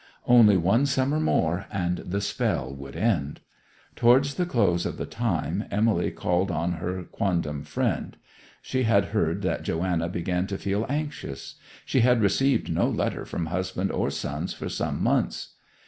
[0.25, 3.39] Only one summer more, and the 'spell' would end.
[3.95, 8.17] Towards the close of the time Emily called on her quondam friend.
[8.63, 11.53] She had heard that Joanna began to feel anxious;
[11.85, 15.53] she had received no letter from husband or sons for some months.